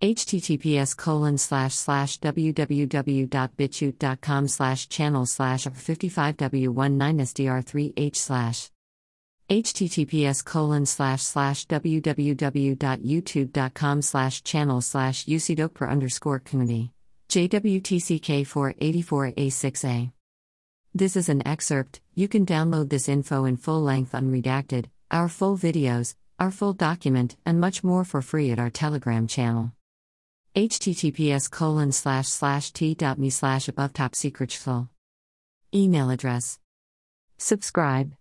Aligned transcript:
https 0.00 0.96
colon 0.96 1.36
slash 1.36 1.74
slash 1.74 2.18
www.bitchute.com 2.20 4.48
slash 4.48 4.88
channel 4.88 5.26
slash 5.26 5.64
55w19sdr3h 5.64 8.16
slash 8.16 8.70
https 9.50 10.42
colon 10.42 10.86
slash 10.86 11.22
slash 11.22 11.66
www.youtube.com 11.66 14.02
slash 14.02 14.42
channel 14.42 14.80
slash 14.80 15.26
ucdokper 15.26 15.90
underscore 15.90 16.38
community 16.38 16.92
jwtck 17.28 18.46
484a6a 18.46 20.12
this 20.92 21.14
is 21.14 21.28
an 21.28 21.46
excerpt. 21.46 22.00
You 22.16 22.26
can 22.26 22.44
download 22.44 22.90
this 22.90 23.08
info 23.08 23.44
in 23.44 23.58
full 23.58 23.80
length 23.80 24.10
unredacted 24.12 24.86
our 25.10 25.28
full 25.28 25.56
videos 25.56 26.14
our 26.38 26.50
full 26.50 26.72
document 26.72 27.36
and 27.44 27.60
much 27.60 27.84
more 27.84 28.04
for 28.04 28.22
free 28.22 28.50
at 28.50 28.58
our 28.58 28.70
telegram 28.70 29.26
channel 29.26 29.72
https 30.56 31.48
colon 31.48 31.92
slash 31.92 32.26
slash 32.26 32.72
t.me 32.72 33.30
slash 33.30 33.68
above 33.68 33.92
top 33.92 34.16
secret 34.16 34.50
email 35.72 36.10
address. 36.10 36.58
Subscribe 37.38 38.14